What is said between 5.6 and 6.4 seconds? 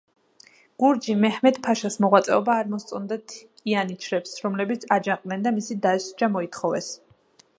მისი დასჯა